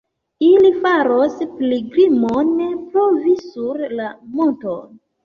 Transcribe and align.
Ili 0.45 0.69
faros 0.85 1.35
pilgrimon 1.59 2.49
pro 2.95 3.05
vi 3.27 3.35
sur 3.45 3.85
la 4.01 4.09
monton. 4.39 4.99